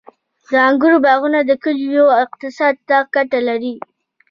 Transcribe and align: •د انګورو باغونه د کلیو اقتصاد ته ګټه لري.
•د 0.51 0.53
انګورو 0.67 0.97
باغونه 1.05 1.39
د 1.43 1.51
کلیو 1.63 2.05
اقتصاد 2.23 2.75
ته 2.87 2.97
ګټه 3.15 3.39
لري. 3.47 3.75